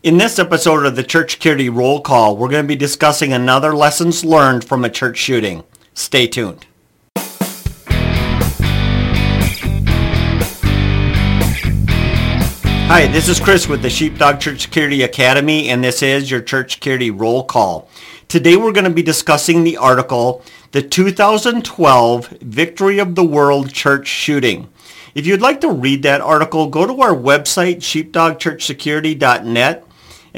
In 0.00 0.16
this 0.16 0.38
episode 0.38 0.86
of 0.86 0.94
the 0.94 1.02
Church 1.02 1.32
Security 1.32 1.68
Roll 1.68 2.00
Call, 2.00 2.36
we're 2.36 2.48
going 2.48 2.62
to 2.62 2.68
be 2.68 2.76
discussing 2.76 3.32
another 3.32 3.74
lessons 3.74 4.24
learned 4.24 4.62
from 4.62 4.84
a 4.84 4.88
church 4.88 5.16
shooting. 5.16 5.64
Stay 5.92 6.28
tuned. 6.28 6.66
Hi, 12.86 13.08
this 13.08 13.28
is 13.28 13.40
Chris 13.40 13.66
with 13.66 13.82
the 13.82 13.90
Sheepdog 13.90 14.38
Church 14.38 14.60
Security 14.60 15.02
Academy, 15.02 15.68
and 15.68 15.82
this 15.82 16.00
is 16.00 16.30
your 16.30 16.42
Church 16.42 16.74
Security 16.74 17.10
Roll 17.10 17.42
Call. 17.42 17.88
Today 18.28 18.56
we're 18.56 18.70
going 18.70 18.84
to 18.84 18.90
be 18.90 19.02
discussing 19.02 19.64
the 19.64 19.78
article, 19.78 20.44
The 20.70 20.82
2012 20.82 22.28
Victory 22.40 23.00
of 23.00 23.16
the 23.16 23.24
World 23.24 23.72
Church 23.72 24.06
Shooting. 24.06 24.68
If 25.16 25.26
you'd 25.26 25.40
like 25.40 25.60
to 25.62 25.72
read 25.72 26.04
that 26.04 26.20
article, 26.20 26.68
go 26.68 26.86
to 26.86 27.00
our 27.00 27.16
website, 27.16 27.78
sheepdogchurchsecurity.net, 27.78 29.86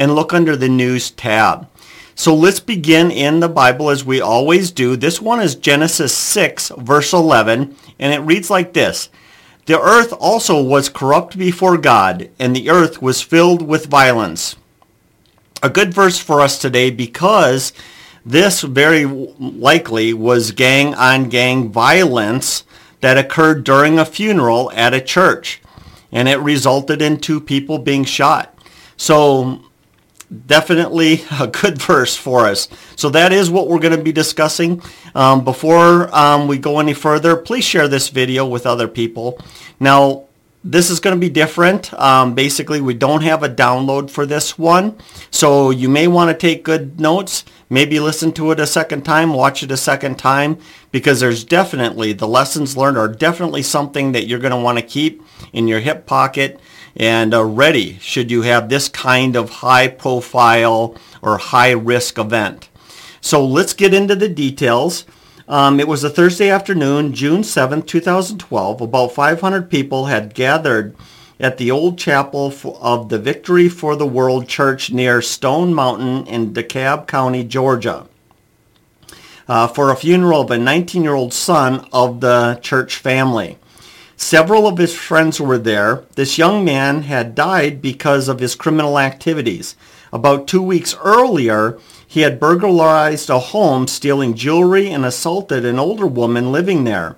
and 0.01 0.15
look 0.15 0.33
under 0.33 0.57
the 0.57 0.69
News 0.69 1.11
tab. 1.11 1.69
So 2.15 2.35
let's 2.35 2.59
begin 2.59 3.11
in 3.11 3.41
the 3.41 3.51
Bible 3.51 3.91
as 3.91 4.03
we 4.03 4.19
always 4.19 4.71
do. 4.71 4.97
This 4.97 5.21
one 5.21 5.41
is 5.41 5.55
Genesis 5.55 6.17
6, 6.17 6.73
verse 6.79 7.13
11, 7.13 7.77
and 7.99 8.13
it 8.13 8.21
reads 8.21 8.49
like 8.49 8.73
this. 8.73 9.11
The 9.67 9.79
earth 9.79 10.15
also 10.15 10.61
was 10.63 10.89
corrupt 10.89 11.37
before 11.37 11.77
God, 11.77 12.31
and 12.39 12.57
the 12.57 12.71
earth 12.71 13.03
was 13.03 13.21
filled 13.21 13.61
with 13.61 13.87
violence. 13.87 14.57
A 15.63 15.69
good 15.69 15.93
verse 15.93 16.19
for 16.19 16.41
us 16.41 16.59
today 16.59 16.91
because 16.91 17.75
this 18.25 18.63
very 18.63 19.05
likely 19.05 20.15
was 20.15 20.53
gang 20.53 20.95
on 20.95 21.29
gang 21.29 21.71
violence 21.71 22.65
that 23.03 23.19
occurred 23.19 23.65
during 23.65 23.99
a 23.99 24.07
funeral 24.07 24.73
at 24.75 24.95
a 24.95 25.01
church, 25.01 25.61
and 26.11 26.27
it 26.27 26.39
resulted 26.39 27.03
in 27.03 27.19
two 27.19 27.41
people 27.41 27.79
being 27.79 28.05
shot. 28.05 28.55
So 28.97 29.63
definitely 30.47 31.25
a 31.41 31.47
good 31.47 31.81
verse 31.81 32.17
for 32.17 32.47
us. 32.47 32.69
So 32.97 33.11
that 33.11 33.33
is 33.33 33.51
what 33.51 33.69
we're 33.69 33.79
going 33.79 33.97
to 33.97 34.03
be 34.03 34.13
discussing. 34.13 34.83
Um, 35.15 35.45
before 35.45 36.15
um, 36.15 36.47
we 36.49 36.59
go 36.59 36.79
any 36.79 36.95
further, 36.95 37.37
please 37.37 37.65
share 37.65 37.89
this 37.89 38.09
video 38.09 38.47
with 38.47 38.67
other 38.67 38.89
people. 38.89 39.39
Now, 39.79 40.25
this 40.63 40.91
is 40.91 41.01
going 41.01 41.17
to 41.17 41.21
be 41.21 41.31
different. 41.31 41.93
Um, 41.95 42.35
basically, 42.35 42.83
we 42.83 42.93
don't 42.93 43.23
have 43.23 43.43
a 43.43 43.49
download 43.49 44.11
for 44.11 44.27
this 44.27 44.59
one. 44.59 44.99
So 45.31 45.71
you 45.71 45.89
may 45.89 46.07
want 46.07 46.31
to 46.31 46.37
take 46.37 46.65
good 46.65 47.01
notes. 47.01 47.45
Maybe 47.71 47.99
listen 47.99 48.33
to 48.33 48.51
it 48.51 48.61
a 48.61 48.67
second 48.67 49.05
time, 49.05 49.33
watch 49.33 49.63
it 49.63 49.71
a 49.71 49.77
second 49.77 50.19
time, 50.19 50.59
because 50.93 51.21
there's 51.21 51.45
definitely, 51.45 52.13
the 52.13 52.29
lessons 52.29 52.77
learned 52.77 52.99
are 52.99 53.09
definitely 53.09 53.63
something 53.63 54.13
that 54.13 54.27
you're 54.27 54.39
going 54.39 54.51
to 54.51 54.59
want 54.59 54.77
to 54.77 54.85
keep 54.85 55.23
in 55.53 55.67
your 55.67 55.81
hip 55.81 56.05
pocket 56.05 56.61
and 57.01 57.33
uh, 57.33 57.43
ready 57.43 57.99
should 57.99 58.31
you 58.31 58.43
have 58.43 58.69
this 58.69 58.87
kind 58.91 59.35
of 59.35 59.49
high 59.49 59.89
profile 59.89 60.95
or 61.23 61.39
high 61.39 61.71
risk 61.71 62.19
event. 62.19 62.69
So 63.23 63.43
let's 63.43 63.73
get 63.73 63.95
into 63.95 64.15
the 64.15 64.29
details. 64.29 65.07
Um, 65.49 65.81
it 65.81 65.89
was 65.89 66.05
a 66.05 66.11
Thursday 66.11 66.51
afternoon, 66.51 67.15
June 67.15 67.43
7, 67.43 67.83
2012. 67.83 68.83
About 68.83 69.13
500 69.13 69.71
people 69.71 70.07
had 70.07 70.35
gathered 70.35 70.95
at 71.41 71.57
the 71.57 71.71
old 71.71 71.99
chapel 71.99 72.53
of 72.83 73.09
the 73.09 73.19
Victory 73.19 73.71
for 73.71 73.97
the 73.97 74.07
World 74.07 74.47
Church 74.47 74.93
near 74.93 75.23
Stone 75.23 75.73
Mountain 75.73 76.27
in 76.27 76.53
DeKalb 76.53 77.07
County, 77.07 77.45
Georgia, 77.45 78.09
uh, 79.49 79.67
for 79.69 79.91
a 79.91 79.97
funeral 79.97 80.43
of 80.43 80.51
a 80.51 80.57
19-year-old 80.57 81.33
son 81.33 81.89
of 81.95 82.21
the 82.21 82.61
church 82.63 82.97
family. 82.97 83.57
Several 84.23 84.69
of 84.69 84.77
his 84.77 84.95
friends 84.95 85.41
were 85.41 85.57
there. 85.57 86.05
This 86.15 86.37
young 86.37 86.63
man 86.63 87.05
had 87.05 87.35
died 87.35 87.81
because 87.81 88.29
of 88.29 88.39
his 88.39 88.55
criminal 88.55 88.99
activities. 88.99 89.77
About 90.13 90.47
two 90.47 90.61
weeks 90.61 90.95
earlier, 91.03 91.79
he 92.07 92.21
had 92.21 92.39
burglarized 92.39 93.31
a 93.31 93.39
home, 93.39 93.89
stealing 93.89 94.35
jewelry 94.35 94.91
and 94.91 95.07
assaulted 95.07 95.65
an 95.65 95.79
older 95.79 96.07
woman 96.07 96.53
living 96.53 96.85
there. 96.85 97.17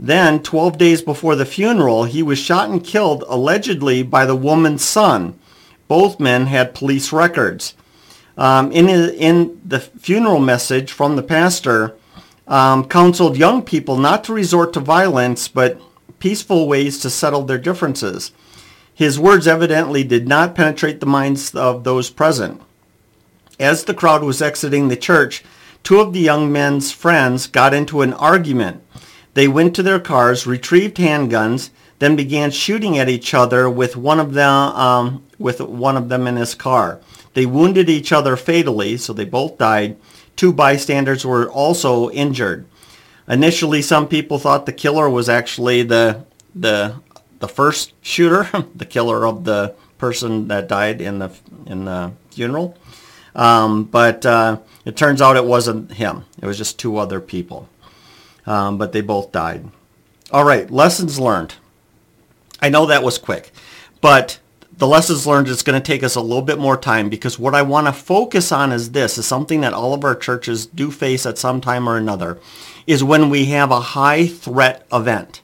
Then, 0.00 0.42
12 0.42 0.78
days 0.78 1.02
before 1.02 1.36
the 1.36 1.44
funeral, 1.44 2.04
he 2.04 2.22
was 2.22 2.38
shot 2.38 2.70
and 2.70 2.82
killed 2.82 3.24
allegedly 3.28 4.02
by 4.02 4.24
the 4.24 4.34
woman's 4.34 4.82
son. 4.82 5.38
Both 5.86 6.18
men 6.18 6.46
had 6.46 6.74
police 6.74 7.12
records. 7.12 7.74
Um, 8.38 8.72
in, 8.72 8.88
in 8.88 9.60
the 9.66 9.80
funeral 9.80 10.40
message 10.40 10.92
from 10.92 11.16
the 11.16 11.22
pastor, 11.22 11.94
um, 12.48 12.88
counseled 12.88 13.36
young 13.36 13.62
people 13.62 13.98
not 13.98 14.24
to 14.24 14.32
resort 14.32 14.72
to 14.72 14.80
violence, 14.80 15.46
but 15.46 15.78
peaceful 16.22 16.68
ways 16.68 17.00
to 17.00 17.10
settle 17.10 17.42
their 17.42 17.58
differences. 17.58 18.30
His 18.94 19.18
words 19.18 19.48
evidently 19.48 20.04
did 20.04 20.28
not 20.28 20.54
penetrate 20.54 21.00
the 21.00 21.14
minds 21.18 21.52
of 21.52 21.82
those 21.82 22.10
present. 22.10 22.62
As 23.58 23.82
the 23.82 23.92
crowd 23.92 24.22
was 24.22 24.40
exiting 24.40 24.86
the 24.86 24.94
church, 24.94 25.42
two 25.82 25.98
of 25.98 26.12
the 26.12 26.20
young 26.20 26.52
men's 26.52 26.92
friends 26.92 27.48
got 27.48 27.74
into 27.74 28.02
an 28.02 28.12
argument. 28.12 28.84
They 29.34 29.48
went 29.48 29.74
to 29.74 29.82
their 29.82 29.98
cars, 29.98 30.46
retrieved 30.46 30.98
handguns, 30.98 31.70
then 31.98 32.14
began 32.14 32.52
shooting 32.52 32.96
at 32.96 33.08
each 33.08 33.34
other 33.34 33.68
with 33.68 33.96
one 33.96 34.20
of 34.20 34.34
them 34.34 34.52
um, 34.76 35.24
with 35.40 35.60
one 35.60 35.96
of 35.96 36.08
them 36.08 36.28
in 36.28 36.36
his 36.36 36.54
car. 36.54 37.00
They 37.34 37.46
wounded 37.46 37.90
each 37.90 38.12
other 38.12 38.36
fatally, 38.36 38.96
so 38.96 39.12
they 39.12 39.24
both 39.24 39.58
died. 39.58 39.96
Two 40.36 40.52
bystanders 40.52 41.26
were 41.26 41.50
also 41.50 42.10
injured. 42.10 42.64
Initially, 43.28 43.82
some 43.82 44.08
people 44.08 44.38
thought 44.38 44.66
the 44.66 44.72
killer 44.72 45.08
was 45.08 45.28
actually 45.28 45.82
the 45.82 46.24
the 46.54 46.96
the 47.38 47.48
first 47.48 47.92
shooter, 48.02 48.48
the 48.74 48.86
killer 48.86 49.26
of 49.26 49.44
the 49.44 49.74
person 49.98 50.48
that 50.48 50.68
died 50.68 51.00
in 51.00 51.18
the 51.18 51.30
in 51.66 51.84
the 51.84 52.12
funeral. 52.30 52.76
Um, 53.34 53.84
but 53.84 54.26
uh, 54.26 54.58
it 54.84 54.96
turns 54.96 55.22
out 55.22 55.36
it 55.36 55.44
wasn't 55.44 55.92
him. 55.92 56.24
It 56.40 56.46
was 56.46 56.58
just 56.58 56.78
two 56.78 56.98
other 56.98 57.20
people. 57.20 57.68
Um, 58.46 58.76
but 58.76 58.92
they 58.92 59.00
both 59.00 59.32
died. 59.32 59.68
All 60.32 60.44
right, 60.44 60.70
lessons 60.70 61.20
learned. 61.20 61.54
I 62.60 62.68
know 62.68 62.86
that 62.86 63.02
was 63.02 63.18
quick, 63.18 63.52
but 64.00 64.38
the 64.78 64.86
lessons 64.86 65.26
learned 65.26 65.48
is 65.48 65.62
going 65.62 65.80
to 65.80 65.86
take 65.86 66.02
us 66.02 66.14
a 66.14 66.20
little 66.20 66.42
bit 66.42 66.58
more 66.58 66.76
time 66.76 67.08
because 67.08 67.38
what 67.38 67.54
I 67.54 67.62
want 67.62 67.86
to 67.86 67.92
focus 67.92 68.50
on 68.50 68.72
is 68.72 68.92
this, 68.92 69.18
is 69.18 69.26
something 69.26 69.60
that 69.60 69.72
all 69.72 69.94
of 69.94 70.04
our 70.04 70.14
churches 70.14 70.66
do 70.66 70.90
face 70.90 71.26
at 71.26 71.38
some 71.38 71.60
time 71.60 71.88
or 71.88 71.96
another, 71.96 72.38
is 72.86 73.04
when 73.04 73.30
we 73.30 73.46
have 73.46 73.70
a 73.70 73.80
high 73.80 74.26
threat 74.26 74.86
event. 74.92 75.40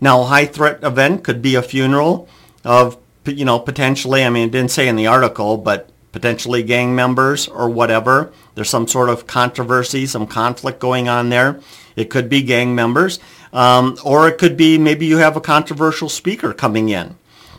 Now, 0.00 0.22
a 0.22 0.26
high 0.26 0.46
threat 0.46 0.82
event 0.84 1.24
could 1.24 1.40
be 1.40 1.54
a 1.54 1.62
funeral 1.62 2.28
of, 2.64 2.98
you 3.24 3.44
know, 3.44 3.58
potentially, 3.58 4.24
I 4.24 4.30
mean, 4.30 4.48
it 4.48 4.52
didn't 4.52 4.70
say 4.70 4.88
in 4.88 4.96
the 4.96 5.06
article, 5.06 5.56
but 5.56 5.90
potentially 6.12 6.62
gang 6.62 6.94
members 6.94 7.48
or 7.48 7.68
whatever. 7.68 8.32
There's 8.54 8.70
some 8.70 8.88
sort 8.88 9.08
of 9.08 9.26
controversy, 9.26 10.06
some 10.06 10.26
conflict 10.26 10.78
going 10.78 11.08
on 11.08 11.28
there. 11.28 11.60
It 11.94 12.10
could 12.10 12.28
be 12.28 12.42
gang 12.42 12.74
members. 12.74 13.18
Um, 13.52 13.98
or 14.04 14.28
it 14.28 14.38
could 14.38 14.56
be 14.56 14.76
maybe 14.78 15.06
you 15.06 15.18
have 15.18 15.36
a 15.36 15.40
controversial 15.40 16.08
speaker 16.08 16.52
coming 16.52 16.88
in. 16.90 17.16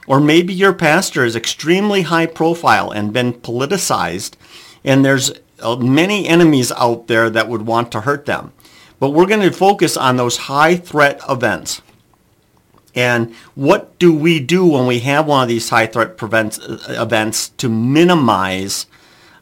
Or 0.08 0.20
maybe 0.20 0.54
your 0.54 0.74
pastor 0.74 1.26
is 1.26 1.36
extremely 1.36 2.04
high 2.04 2.26
profile 2.26 2.90
and 2.90 3.14
been 3.14 3.34
politicized 3.34 4.34
and 4.88 5.04
there's 5.04 5.34
uh, 5.60 5.76
many 5.76 6.28
enemies 6.28 6.72
out 6.72 7.08
there 7.08 7.30
that 7.30 7.50
would 7.50 7.64
want 7.64 7.92
to 7.92 8.02
hurt 8.02 8.26
them. 8.26 8.54
But 9.00 9.10
we're 9.10 9.26
going 9.26 9.42
to 9.42 9.52
focus 9.52 9.98
on 9.98 10.16
those 10.16 10.38
high 10.38 10.78
threat 10.78 11.20
events. 11.30 11.82
And 12.96 13.36
what 13.54 14.00
do 14.00 14.16
we 14.16 14.40
do 14.40 14.66
when 14.66 14.88
we 14.88 15.00
have 15.00 15.28
one 15.28 15.44
of 15.44 15.50
these 15.50 15.70
high 15.70 15.86
threat 15.86 16.18
prevents, 16.18 16.58
uh, 16.58 16.98
events 17.00 17.50
to 17.50 17.70
minimize 17.70 18.88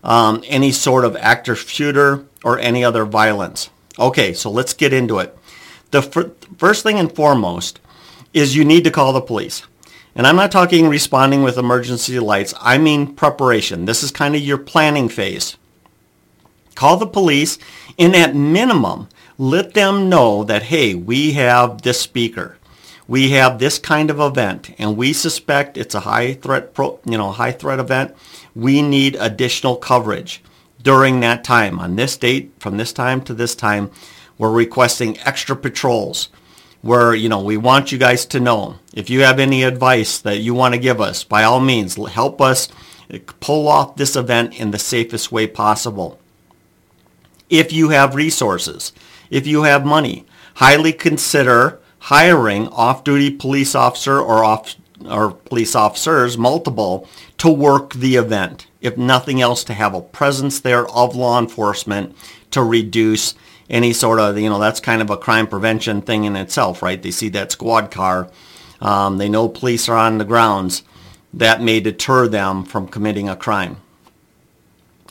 um, 0.03 0.43
any 0.47 0.71
sort 0.71 1.05
of 1.05 1.15
active 1.15 1.59
shooter 1.59 2.25
or 2.43 2.59
any 2.59 2.83
other 2.83 3.05
violence? 3.05 3.69
Okay, 3.97 4.33
so 4.33 4.49
let's 4.49 4.73
get 4.73 4.91
into 4.91 5.19
it. 5.19 5.37
The 5.91 6.01
fir- 6.01 6.31
first 6.57 6.83
thing 6.83 6.99
and 6.99 7.15
foremost 7.15 7.79
is 8.33 8.55
you 8.55 8.65
need 8.65 8.83
to 8.83 8.91
call 8.91 9.13
the 9.13 9.21
police. 9.21 9.63
And 10.15 10.25
I'm 10.25 10.37
not 10.37 10.51
talking 10.51 10.87
responding 10.87 11.43
with 11.43 11.57
emergency 11.57 12.19
lights. 12.19 12.53
I 12.61 12.77
mean 12.77 13.13
preparation. 13.15 13.85
This 13.85 14.01
is 14.01 14.11
kind 14.11 14.35
of 14.35 14.41
your 14.41 14.57
planning 14.57 15.09
phase. 15.09 15.57
Call 16.73 16.97
the 16.97 17.05
police 17.05 17.57
and 17.99 18.15
at 18.15 18.35
minimum, 18.35 19.09
let 19.37 19.73
them 19.73 20.09
know 20.09 20.43
that, 20.43 20.63
hey, 20.63 20.95
we 20.95 21.33
have 21.33 21.81
this 21.81 21.99
speaker 21.99 22.57
we 23.07 23.31
have 23.31 23.59
this 23.59 23.77
kind 23.77 24.09
of 24.09 24.19
event 24.19 24.73
and 24.77 24.97
we 24.97 25.13
suspect 25.13 25.77
it's 25.77 25.95
a 25.95 26.01
high 26.01 26.33
threat 26.33 26.73
pro, 26.73 26.99
you 27.05 27.17
know 27.17 27.31
high 27.31 27.51
threat 27.51 27.79
event 27.79 28.15
we 28.55 28.81
need 28.81 29.15
additional 29.19 29.75
coverage 29.75 30.41
during 30.81 31.19
that 31.19 31.43
time 31.43 31.79
on 31.79 31.95
this 31.95 32.17
date 32.17 32.51
from 32.59 32.77
this 32.77 32.93
time 32.93 33.21
to 33.21 33.33
this 33.33 33.55
time 33.55 33.91
we're 34.37 34.51
requesting 34.51 35.17
extra 35.19 35.55
patrols 35.55 36.29
where 36.85 37.13
you 37.13 37.27
know 37.27 37.41
we 37.41 37.57
want 37.57 37.91
you 37.91 37.97
guys 37.97 38.25
to 38.25 38.39
know 38.39 38.77
if 38.93 39.09
you 39.09 39.21
have 39.21 39.39
any 39.39 39.63
advice 39.63 40.19
that 40.19 40.37
you 40.37 40.53
want 40.53 40.73
to 40.73 40.79
give 40.79 41.01
us 41.01 41.23
by 41.23 41.43
all 41.43 41.59
means 41.59 41.95
help 42.11 42.39
us 42.39 42.69
eh, 43.09 43.19
pull 43.39 43.67
off 43.67 43.95
this 43.95 44.15
event 44.15 44.53
in 44.59 44.71
the 44.71 44.79
safest 44.79 45.31
way 45.31 45.47
possible 45.47 46.19
if 47.49 47.73
you 47.73 47.89
have 47.89 48.13
resources 48.13 48.93
if 49.29 49.47
you 49.47 49.63
have 49.63 49.85
money 49.85 50.25
highly 50.55 50.93
consider 50.93 51.79
hiring 51.99 52.67
off-duty 52.67 53.31
police 53.31 53.73
officer 53.73 54.19
or 54.19 54.43
off 54.43 54.75
or 55.09 55.31
police 55.31 55.75
officers, 55.75 56.37
multiple, 56.37 57.07
to 57.37 57.45
to 57.45 57.49
work 57.51 57.93
the 57.93 58.15
event. 58.15 58.67
If 58.85 58.97
nothing 58.97 59.41
else, 59.41 59.63
to 59.63 59.73
have 59.73 59.95
a 59.95 60.01
presence 60.01 60.59
there 60.59 60.87
of 60.87 61.15
law 61.15 61.39
enforcement 61.39 62.15
to 62.51 62.61
reduce 62.61 63.33
any 63.67 63.93
sort 63.93 64.19
of, 64.19 64.37
you 64.37 64.47
know, 64.47 64.59
that's 64.59 64.79
kind 64.79 65.01
of 65.01 65.09
a 65.09 65.17
crime 65.17 65.47
prevention 65.47 66.01
thing 66.01 66.23
in 66.23 66.35
itself, 66.35 66.83
right? 66.83 67.01
They 67.01 67.09
see 67.11 67.29
that 67.29 67.51
squad 67.51 67.89
car. 67.89 68.29
Um, 68.79 69.17
they 69.17 69.27
know 69.27 69.49
police 69.49 69.89
are 69.89 69.97
on 69.97 70.19
the 70.19 70.25
grounds. 70.25 70.83
That 71.33 71.61
may 71.61 71.79
deter 71.79 72.27
them 72.27 72.63
from 72.63 72.87
committing 72.87 73.27
a 73.27 73.35
crime. 73.35 73.77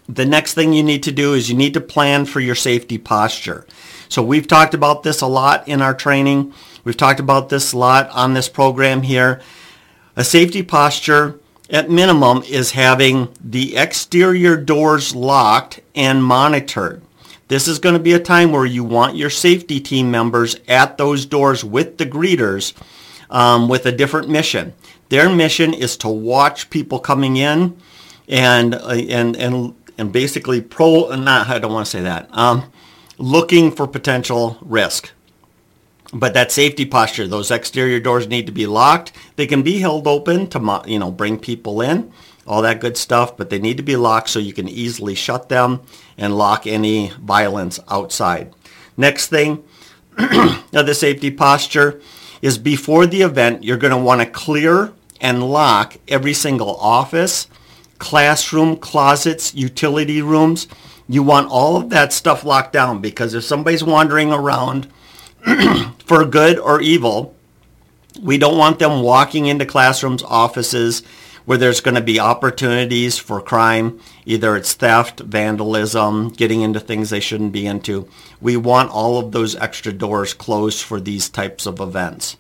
The 0.09 0.25
next 0.25 0.55
thing 0.55 0.73
you 0.73 0.83
need 0.83 1.03
to 1.03 1.13
do 1.13 1.35
is 1.35 1.51
you 1.51 1.57
need 1.57 1.75
to 1.75 1.81
plan 1.81 2.27
for 2.27 2.39
your 2.39 2.55
safety 2.55 2.97
posture. 2.97 3.67
So 4.09 4.23
we've 4.23 4.47
talked 4.47 4.75
about 4.75 5.03
this 5.03 5.21
a 5.21 5.27
lot 5.27 5.67
in 5.67 5.83
our 5.83 5.95
training. 5.95 6.55
We've 6.85 6.97
talked 6.97 7.21
about 7.21 7.49
this 7.49 7.73
a 7.73 7.79
lot 7.79 8.09
on 8.11 8.35
this 8.35 8.49
program 8.49 9.03
here. 9.03 9.41
A 10.15 10.23
safety 10.23 10.63
posture 10.63 11.41
at 11.71 11.91
minimum 11.91 12.43
is 12.43 12.73
having 12.73 13.29
the 13.43 13.77
exterior 13.77 14.57
doors 14.57 15.15
locked 15.15 15.81
and 15.95 16.23
monitored. 16.23 17.03
This 17.49 17.69
is 17.69 17.79
going 17.79 17.95
to 17.95 18.01
be 18.01 18.13
a 18.13 18.21
time 18.21 18.53
where 18.53 18.65
you 18.67 18.85
want 18.85 19.17
your 19.17 19.31
safety 19.31 19.81
team 19.81 20.11
members 20.11 20.57
at 20.67 20.99
those 20.99 21.27
doors 21.27 21.65
with 21.65 21.99
the 21.99 22.07
greeters 22.07 22.73
um, 23.31 23.69
with 23.69 23.87
a 23.87 23.93
different 23.93 24.29
mission. 24.29 24.75
Their 25.09 25.29
mission 25.29 25.75
is 25.75 25.97
to 25.99 26.09
watch 26.09 26.71
people 26.71 26.99
coming 26.99 27.37
in 27.37 27.77
and 28.29 28.75
uh, 28.75 28.89
and 28.89 29.37
and 29.37 29.75
and 29.99 30.13
basically 30.13 30.61
pro 30.61 31.15
not 31.15 31.49
I 31.49 31.59
don't 31.59 31.73
want 31.73 31.87
to 31.87 31.91
say 31.91 32.03
that 32.03 32.29
um, 32.33 32.71
looking 33.19 33.71
for 33.71 33.87
potential 33.87 34.59
risk. 34.63 35.11
But 36.15 36.33
that 36.35 36.53
safety 36.53 36.87
posture, 36.87 37.27
those 37.27 37.51
exterior 37.51 37.99
doors 37.99 38.29
need 38.29 38.47
to 38.47 38.53
be 38.53 38.69
locked. 38.69 39.13
They 39.35 39.49
can 39.49 39.63
be 39.63 39.81
held 39.81 40.07
open 40.07 40.47
to 40.51 40.83
you 40.87 41.01
know 41.01 41.11
bring 41.11 41.41
people 41.41 41.81
in, 41.81 42.13
all 42.47 42.63
that 42.63 42.81
good 42.81 42.97
stuff, 42.97 43.37
but 43.37 43.51
they 43.51 43.59
need 43.59 43.79
to 43.79 43.83
be 43.83 43.97
locked 43.97 44.31
so 44.31 44.39
you 44.39 44.53
can 44.53 44.69
easily 44.69 45.17
shut 45.17 45.49
them 45.49 45.83
and 46.17 46.39
lock 46.39 46.69
any 46.69 47.09
violence 47.21 47.81
outside. 47.89 48.55
Next 48.97 49.27
thing, 49.27 49.65
the 50.17 50.95
safety 50.95 51.33
posture 51.33 52.01
is 52.41 52.59
before 52.59 53.07
the 53.07 53.23
event, 53.23 53.65
you're 53.65 53.77
going 53.77 53.91
to 53.91 53.97
want 53.97 54.21
to 54.21 54.27
clear 54.27 54.93
and 55.21 55.43
lock 55.43 55.97
every 56.07 56.35
single 56.35 56.77
office, 56.77 57.49
classroom, 57.99 58.77
closets, 58.77 59.53
utility 59.55 60.23
rooms. 60.23 60.69
You 61.09 61.25
want 61.25 61.51
all 61.51 61.77
of 61.77 61.91
that 61.91 62.13
stuff 62.13 62.45
locked 62.45 62.73
down 62.73 63.01
because 63.01 63.35
if 63.35 63.43
somebody's 63.43 63.83
wandering 63.83 64.31
around 64.31 64.87
for 66.05 66.25
good 66.25 66.59
or 66.59 66.81
evil, 66.81 67.35
we 68.21 68.39
don't 68.39 68.59
want 68.59 68.79
them 68.79 69.03
walking 69.03 69.47
into 69.47 69.67
classrooms, 69.67 70.23
offices 70.23 71.03
where 71.45 71.59
there's 71.59 71.81
going 71.81 71.95
to 71.95 72.01
be 72.01 72.19
opportunities 72.19 73.19
for 73.19 73.41
crime. 73.41 74.01
Either 74.25 74.57
it's 74.57 74.73
theft, 74.73 75.21
vandalism, 75.21 76.31
getting 76.31 76.63
into 76.63 76.81
things 76.81 77.11
they 77.11 77.21
shouldn't 77.21 77.53
be 77.53 77.67
into. 77.67 78.09
We 78.41 78.57
want 78.57 78.91
all 78.91 79.19
of 79.19 79.33
those 79.33 79.55
extra 79.57 79.93
doors 79.93 80.33
closed 80.33 80.83
for 80.83 81.01
these 81.01 81.29
types 81.29 81.67
of 81.67 81.81
events. 81.81 82.37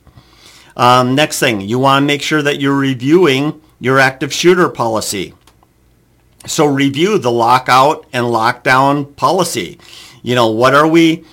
Um, 0.76 1.14
next 1.14 1.38
thing, 1.38 1.60
you 1.60 1.78
want 1.78 2.02
to 2.02 2.06
make 2.06 2.22
sure 2.22 2.42
that 2.42 2.60
you're 2.60 2.76
reviewing 2.76 3.60
your 3.78 3.98
active 3.98 4.32
shooter 4.32 4.68
policy. 4.68 5.34
So 6.46 6.66
review 6.66 7.18
the 7.18 7.30
lockout 7.30 8.06
and 8.12 8.26
lockdown 8.26 9.14
policy. 9.16 9.78
You 10.22 10.34
know, 10.34 10.50
what 10.50 10.74
are 10.74 10.86
we, 10.86 11.24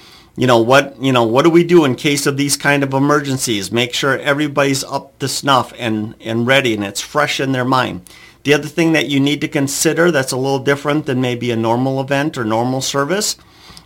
you 0.41 0.47
know, 0.47 0.59
what, 0.59 0.99
you 0.99 1.13
know, 1.13 1.21
what 1.21 1.43
do 1.43 1.51
we 1.51 1.63
do 1.63 1.85
in 1.85 1.93
case 1.93 2.25
of 2.25 2.35
these 2.35 2.57
kind 2.57 2.81
of 2.81 2.95
emergencies? 2.95 3.71
Make 3.71 3.93
sure 3.93 4.17
everybody's 4.17 4.83
up 4.83 5.19
to 5.19 5.27
snuff 5.27 5.71
and, 5.77 6.15
and 6.19 6.47
ready 6.47 6.73
and 6.73 6.83
it's 6.83 6.99
fresh 6.99 7.39
in 7.39 7.51
their 7.51 7.63
mind. 7.63 8.09
The 8.41 8.55
other 8.55 8.67
thing 8.67 8.93
that 8.93 9.07
you 9.07 9.19
need 9.19 9.39
to 9.41 9.47
consider 9.47 10.09
that's 10.09 10.31
a 10.31 10.37
little 10.37 10.57
different 10.57 11.05
than 11.05 11.21
maybe 11.21 11.51
a 11.51 11.55
normal 11.55 12.01
event 12.01 12.39
or 12.39 12.43
normal 12.43 12.81
service 12.81 13.37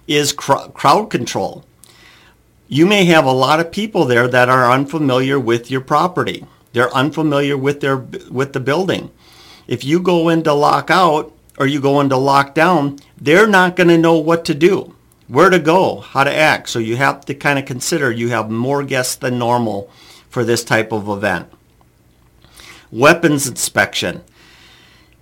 is 0.08 0.32
cr- 0.32 0.70
crowd 0.74 1.10
control. 1.10 1.66
You 2.70 2.86
may 2.86 3.04
have 3.04 3.26
a 3.26 3.34
lot 3.34 3.60
of 3.60 3.70
people 3.70 4.06
there 4.06 4.30
that 4.30 4.48
are 4.48 4.72
unfamiliar 4.72 5.38
with 5.38 5.70
your 5.70 5.82
property. 5.82 6.46
They're 6.72 6.96
unfamiliar 6.96 7.58
with 7.58 7.82
their 7.82 7.98
with 7.98 8.54
the 8.54 8.62
building. 8.62 9.12
If 9.68 9.84
you 9.84 10.00
go 10.00 10.30
into 10.30 10.54
lockout 10.54 11.34
or 11.58 11.68
you 11.68 11.82
go 11.82 12.00
into 12.00 12.16
lockdown, 12.16 13.02
they're 13.18 13.46
not 13.46 13.76
going 13.76 13.90
to 13.90 13.98
know 13.98 14.18
what 14.18 14.46
to 14.46 14.54
do, 14.54 14.95
where 15.28 15.50
to 15.50 15.60
go, 15.60 16.00
how 16.00 16.24
to 16.24 16.34
act. 16.34 16.70
So 16.70 16.80
you 16.80 16.98
have 16.98 17.26
to 17.26 17.34
kind 17.34 17.60
of 17.60 17.66
consider 17.66 18.12
you 18.12 18.30
have 18.30 18.50
more 18.50 18.84
guests 18.84 19.16
than 19.16 19.40
normal 19.40 19.90
for 20.30 20.44
this 20.44 20.64
type 20.64 20.92
of 20.92 21.08
event. 21.10 21.50
Weapons 22.92 23.48
inspection. 23.48 24.24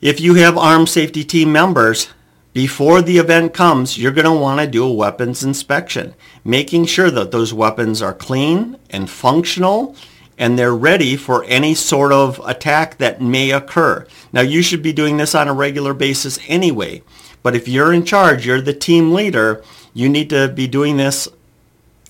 If 0.02 0.20
you 0.20 0.34
have 0.36 0.58
armed 0.58 0.90
safety 0.90 1.24
team 1.24 1.52
members, 1.52 2.10
before 2.54 3.02
the 3.02 3.18
event 3.18 3.54
comes, 3.54 3.98
you're 3.98 4.12
going 4.12 4.26
to 4.26 4.32
want 4.32 4.60
to 4.60 4.68
do 4.68 4.84
a 4.84 4.94
weapons 4.94 5.44
inspection, 5.44 6.14
making 6.44 6.86
sure 6.86 7.10
that 7.10 7.32
those 7.32 7.54
weapons 7.54 8.02
are 8.02 8.14
clean 8.14 8.78
and 8.92 9.10
functional 9.10 9.96
and 10.38 10.58
they're 10.58 10.76
ready 10.76 11.16
for 11.16 11.44
any 11.46 11.74
sort 11.74 12.12
of 12.12 12.40
attack 12.46 12.98
that 12.98 13.22
may 13.22 13.52
occur. 13.52 14.06
Now, 14.32 14.42
you 14.42 14.62
should 14.62 14.84
be 14.84 14.94
doing 14.94 15.18
this 15.18 15.34
on 15.34 15.48
a 15.48 15.54
regular 15.54 15.94
basis 15.94 16.40
anyway, 16.48 17.02
but 17.42 17.56
if 17.56 17.68
you're 17.68 17.94
in 17.94 18.06
charge, 18.06 18.46
you're 18.46 18.62
the 18.62 18.74
team 18.74 19.14
leader, 19.14 19.64
you 19.94 20.10
need 20.10 20.30
to 20.30 20.48
be 20.48 20.68
doing 20.68 20.98
this 20.98 21.28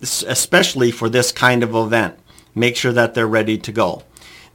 especially 0.02 0.92
for 0.92 1.10
this 1.10 1.32
kind 1.32 1.64
of 1.64 1.76
event. 1.76 2.16
Make 2.54 2.76
sure 2.76 2.92
that 2.92 3.14
they're 3.14 3.28
ready 3.28 3.58
to 3.58 3.72
go. 3.72 4.04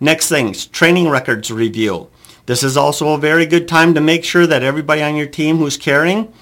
Next 0.00 0.28
things, 0.28 0.66
training 0.66 1.08
records 1.08 1.50
review. 1.50 2.08
This 2.46 2.62
is 2.62 2.76
also 2.76 3.08
a 3.08 3.18
very 3.18 3.46
good 3.46 3.66
time 3.66 3.94
to 3.94 4.00
make 4.00 4.24
sure 4.24 4.46
that 4.46 4.62
everybody 4.62 5.02
on 5.02 5.16
your 5.16 5.26
team 5.26 5.58
who's 5.58 5.76
carrying 5.76 6.32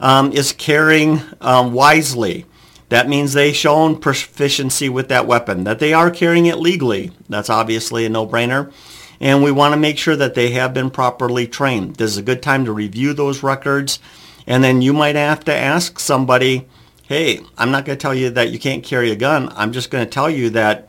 um, 0.00 0.32
is 0.32 0.52
carrying 0.52 1.22
um, 1.40 1.72
wisely. 1.72 2.46
That 2.88 3.08
means 3.08 3.32
they've 3.32 3.54
shown 3.54 3.98
proficiency 3.98 4.88
with 4.88 5.08
that 5.08 5.26
weapon, 5.26 5.64
that 5.64 5.78
they 5.78 5.92
are 5.92 6.10
carrying 6.10 6.46
it 6.46 6.58
legally. 6.58 7.10
That's 7.28 7.50
obviously 7.50 8.04
a 8.06 8.08
no-brainer. 8.08 8.72
And 9.18 9.42
we 9.42 9.50
want 9.50 9.72
to 9.72 9.80
make 9.80 9.98
sure 9.98 10.16
that 10.16 10.34
they 10.34 10.50
have 10.50 10.74
been 10.74 10.90
properly 10.90 11.46
trained. 11.46 11.96
This 11.96 12.10
is 12.12 12.18
a 12.18 12.22
good 12.22 12.42
time 12.42 12.64
to 12.66 12.72
review 12.72 13.12
those 13.12 13.42
records. 13.42 13.98
And 14.46 14.62
then 14.62 14.82
you 14.82 14.92
might 14.92 15.16
have 15.16 15.44
to 15.44 15.54
ask 15.54 15.98
somebody, 15.98 16.66
hey, 17.02 17.40
I'm 17.58 17.70
not 17.70 17.84
going 17.84 17.98
to 17.98 18.02
tell 18.02 18.14
you 18.14 18.30
that 18.30 18.50
you 18.50 18.58
can't 18.58 18.84
carry 18.84 19.10
a 19.10 19.16
gun. 19.16 19.52
I'm 19.56 19.72
just 19.72 19.90
going 19.90 20.04
to 20.04 20.10
tell 20.10 20.30
you 20.30 20.50
that, 20.50 20.88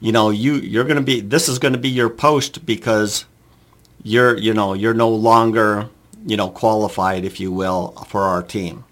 you 0.00 0.12
know, 0.12 0.30
you, 0.30 0.54
you're 0.54 0.84
going 0.84 0.96
to 0.96 1.02
be, 1.02 1.20
this 1.20 1.48
is 1.48 1.58
going 1.58 1.72
to 1.72 1.78
be 1.78 1.88
your 1.88 2.10
post 2.10 2.64
because 2.66 3.24
you're, 4.02 4.36
you 4.36 4.54
know, 4.54 4.74
you're 4.74 4.94
no 4.94 5.08
longer, 5.08 5.88
you 6.24 6.36
know, 6.36 6.50
qualified, 6.50 7.24
if 7.24 7.40
you 7.40 7.50
will, 7.50 7.92
for 8.08 8.22
our 8.22 8.42
team. 8.42 8.84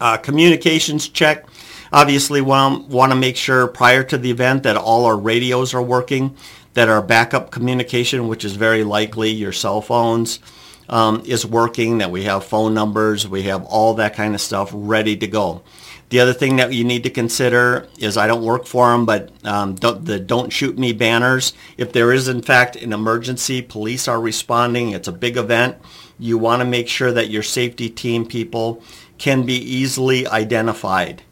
Uh, 0.00 0.16
communications 0.16 1.08
check. 1.08 1.46
Obviously, 1.92 2.40
want, 2.40 2.88
want 2.88 3.12
to 3.12 3.16
make 3.16 3.36
sure 3.36 3.68
prior 3.68 4.02
to 4.02 4.18
the 4.18 4.30
event 4.30 4.64
that 4.64 4.76
all 4.76 5.04
our 5.04 5.16
radios 5.16 5.72
are 5.74 5.82
working, 5.82 6.36
that 6.72 6.88
our 6.88 7.00
backup 7.00 7.52
communication, 7.52 8.26
which 8.26 8.44
is 8.44 8.56
very 8.56 8.82
likely 8.82 9.30
your 9.30 9.52
cell 9.52 9.80
phones, 9.80 10.40
um, 10.88 11.22
is 11.24 11.46
working, 11.46 11.98
that 11.98 12.10
we 12.10 12.24
have 12.24 12.44
phone 12.44 12.74
numbers, 12.74 13.26
we 13.26 13.42
have 13.42 13.64
all 13.64 13.94
that 13.94 14.14
kind 14.14 14.34
of 14.34 14.40
stuff 14.40 14.70
ready 14.72 15.16
to 15.16 15.26
go. 15.26 15.62
The 16.10 16.20
other 16.20 16.32
thing 16.32 16.56
that 16.56 16.72
you 16.72 16.84
need 16.84 17.02
to 17.04 17.10
consider 17.10 17.88
is 17.98 18.16
I 18.16 18.26
don't 18.26 18.44
work 18.44 18.66
for 18.66 18.90
them, 18.92 19.06
but 19.06 19.30
um, 19.44 19.74
don't, 19.74 20.04
the 20.04 20.20
don't 20.20 20.52
shoot 20.52 20.78
me 20.78 20.92
banners. 20.92 21.54
If 21.76 21.92
there 21.92 22.12
is 22.12 22.28
in 22.28 22.42
fact 22.42 22.76
an 22.76 22.92
emergency, 22.92 23.62
police 23.62 24.06
are 24.06 24.20
responding, 24.20 24.90
it's 24.90 25.08
a 25.08 25.12
big 25.12 25.36
event, 25.36 25.76
you 26.18 26.38
want 26.38 26.60
to 26.60 26.66
make 26.66 26.88
sure 26.88 27.10
that 27.12 27.30
your 27.30 27.42
safety 27.42 27.88
team 27.88 28.26
people 28.26 28.82
can 29.18 29.44
be 29.44 29.56
easily 29.56 30.26
identified 30.26 31.22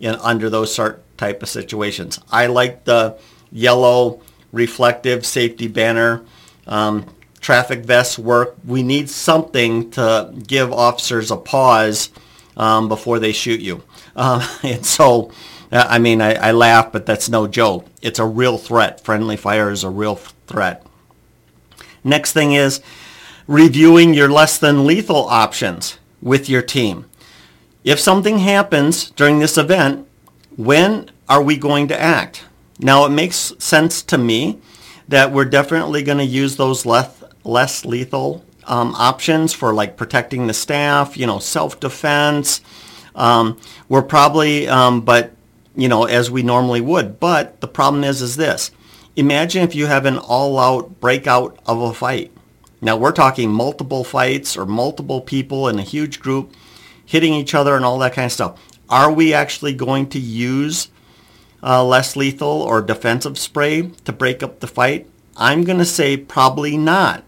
in 0.00 0.16
under 0.16 0.50
those 0.50 0.74
sort 0.74 1.02
type 1.16 1.42
of 1.42 1.48
situations. 1.48 2.20
I 2.30 2.46
like 2.46 2.84
the 2.84 3.18
yellow 3.50 4.20
reflective 4.52 5.24
safety 5.24 5.68
banner. 5.68 6.24
Um, 6.66 7.06
traffic 7.46 7.84
vests 7.84 8.18
work. 8.18 8.56
We 8.64 8.82
need 8.82 9.08
something 9.08 9.90
to 9.92 10.34
give 10.46 10.72
officers 10.72 11.30
a 11.30 11.36
pause 11.36 12.10
um, 12.56 12.88
before 12.88 13.18
they 13.18 13.32
shoot 13.32 13.60
you. 13.60 13.82
Uh, 14.14 14.46
and 14.62 14.84
so, 14.84 15.30
uh, 15.72 15.86
I 15.88 15.98
mean, 15.98 16.20
I, 16.20 16.34
I 16.34 16.50
laugh, 16.50 16.92
but 16.92 17.06
that's 17.06 17.28
no 17.28 17.46
joke. 17.46 17.86
It's 18.02 18.18
a 18.18 18.26
real 18.26 18.58
threat. 18.58 19.00
Friendly 19.00 19.36
fire 19.36 19.70
is 19.70 19.84
a 19.84 19.90
real 19.90 20.16
threat. 20.16 20.84
Next 22.04 22.32
thing 22.32 22.52
is 22.52 22.80
reviewing 23.46 24.12
your 24.12 24.28
less 24.28 24.58
than 24.58 24.84
lethal 24.84 25.24
options 25.26 25.98
with 26.20 26.48
your 26.48 26.62
team 26.62 27.06
if 27.86 28.00
something 28.00 28.38
happens 28.38 29.10
during 29.10 29.38
this 29.38 29.56
event, 29.56 30.08
when 30.56 31.08
are 31.28 31.40
we 31.40 31.56
going 31.56 31.86
to 31.86 31.98
act? 31.98 32.44
Now, 32.80 33.06
it 33.06 33.10
makes 33.10 33.52
sense 33.60 34.02
to 34.02 34.18
me 34.18 34.58
that 35.06 35.30
we're 35.30 35.44
definitely 35.44 36.02
going 36.02 36.18
to 36.18 36.24
use 36.24 36.56
those 36.56 36.84
less, 36.84 37.22
less 37.46 37.84
lethal 37.84 38.44
um, 38.64 38.94
options 38.96 39.52
for 39.52 39.72
like 39.72 39.96
protecting 39.96 40.46
the 40.46 40.54
staff, 40.54 41.16
you 41.16 41.26
know, 41.26 41.38
self-defense. 41.38 42.60
Um, 43.14 43.58
we're 43.88 44.02
probably, 44.02 44.68
um, 44.68 45.00
but, 45.00 45.32
you 45.74 45.88
know, 45.88 46.04
as 46.04 46.30
we 46.30 46.42
normally 46.42 46.80
would. 46.80 47.18
But 47.20 47.60
the 47.60 47.68
problem 47.68 48.04
is, 48.04 48.20
is 48.20 48.36
this. 48.36 48.70
Imagine 49.14 49.62
if 49.62 49.74
you 49.74 49.86
have 49.86 50.04
an 50.04 50.18
all-out 50.18 51.00
breakout 51.00 51.58
of 51.64 51.80
a 51.80 51.94
fight. 51.94 52.32
Now 52.82 52.96
we're 52.96 53.12
talking 53.12 53.50
multiple 53.50 54.04
fights 54.04 54.56
or 54.56 54.66
multiple 54.66 55.22
people 55.22 55.68
in 55.68 55.78
a 55.78 55.82
huge 55.82 56.20
group 56.20 56.52
hitting 57.06 57.32
each 57.32 57.54
other 57.54 57.74
and 57.76 57.84
all 57.84 57.98
that 58.00 58.12
kind 58.12 58.26
of 58.26 58.32
stuff. 58.32 58.60
Are 58.90 59.10
we 59.10 59.32
actually 59.32 59.72
going 59.72 60.08
to 60.10 60.18
use 60.18 60.88
uh, 61.62 61.82
less 61.84 62.16
lethal 62.16 62.48
or 62.48 62.82
defensive 62.82 63.38
spray 63.38 63.90
to 64.04 64.12
break 64.12 64.42
up 64.42 64.60
the 64.60 64.66
fight? 64.66 65.08
I'm 65.36 65.64
going 65.64 65.78
to 65.78 65.84
say 65.84 66.16
probably 66.16 66.76
not. 66.76 67.24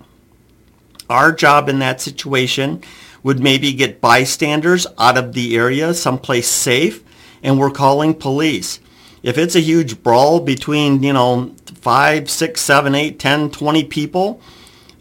Our 1.08 1.32
job 1.32 1.68
in 1.68 1.78
that 1.78 2.00
situation 2.00 2.82
would 3.22 3.40
maybe 3.40 3.72
get 3.72 4.00
bystanders 4.00 4.86
out 4.98 5.18
of 5.18 5.32
the 5.32 5.56
area, 5.56 5.94
someplace 5.94 6.48
safe, 6.48 7.02
and 7.42 7.58
we're 7.58 7.70
calling 7.70 8.14
police. 8.14 8.80
If 9.22 9.38
it's 9.38 9.56
a 9.56 9.60
huge 9.60 10.02
brawl 10.02 10.40
between, 10.40 11.02
you 11.02 11.12
know, 11.12 11.54
five, 11.74 12.30
six, 12.30 12.60
seven, 12.60 12.94
eight, 12.94 13.18
ten, 13.18 13.50
twenty 13.50 13.84
people, 13.84 14.40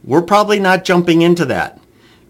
we're 0.04 0.22
probably 0.22 0.60
not 0.60 0.86
jumping 0.86 1.22
into 1.22 1.46
that 1.46 1.80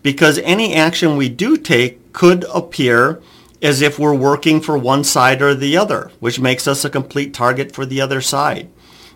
because 0.03 0.39
any 0.39 0.73
action 0.73 1.15
we 1.15 1.29
do 1.29 1.57
take 1.57 2.13
could 2.13 2.45
appear 2.53 3.21
as 3.61 3.81
if 3.81 3.97
we're 3.99 4.13
working 4.13 4.61
for 4.61 4.77
one 4.77 5.03
side 5.03 5.41
or 5.41 5.53
the 5.53 5.77
other, 5.77 6.11
which 6.19 6.39
makes 6.39 6.67
us 6.67 6.83
a 6.83 6.89
complete 6.89 7.33
target 7.33 7.71
for 7.71 7.85
the 7.85 8.01
other 8.01 8.21
side. 8.21 8.69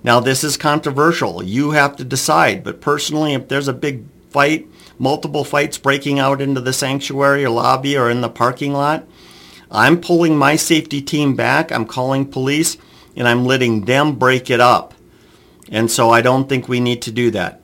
Now, 0.03 0.19
this 0.19 0.43
is 0.43 0.57
controversial. 0.57 1.43
You 1.43 1.71
have 1.71 1.95
to 1.97 2.03
decide. 2.03 2.63
But 2.63 2.81
personally, 2.81 3.33
if 3.33 3.47
there's 3.47 3.67
a 3.67 3.73
big 3.73 4.05
fight, 4.31 4.67
multiple 4.97 5.43
fights 5.43 5.77
breaking 5.77 6.19
out 6.19 6.41
into 6.41 6.61
the 6.61 6.73
sanctuary 6.73 7.45
or 7.45 7.49
lobby 7.49 7.97
or 7.97 8.09
in 8.09 8.21
the 8.21 8.29
parking 8.29 8.73
lot, 8.73 9.05
I'm 9.69 10.01
pulling 10.01 10.37
my 10.37 10.55
safety 10.55 11.01
team 11.01 11.35
back. 11.35 11.71
I'm 11.71 11.85
calling 11.85 12.25
police 12.25 12.77
and 13.15 13.27
I'm 13.27 13.45
letting 13.45 13.85
them 13.85 14.15
break 14.15 14.49
it 14.49 14.59
up. 14.59 14.93
And 15.69 15.89
so 15.89 16.09
I 16.09 16.21
don't 16.21 16.49
think 16.49 16.67
we 16.67 16.79
need 16.79 17.01
to 17.03 17.11
do 17.11 17.31
that. 17.31 17.61